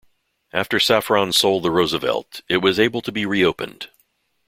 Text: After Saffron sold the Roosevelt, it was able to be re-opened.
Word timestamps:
After 0.51 0.79
Saffron 0.79 1.31
sold 1.31 1.61
the 1.61 1.69
Roosevelt, 1.69 2.41
it 2.49 2.57
was 2.57 2.79
able 2.79 3.03
to 3.03 3.11
be 3.11 3.27
re-opened. 3.27 3.89